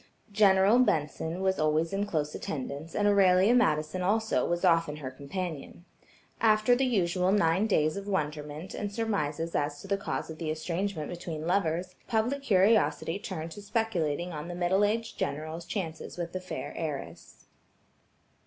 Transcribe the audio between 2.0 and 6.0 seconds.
close attendance, and Aurelia Madison also, was often her companion.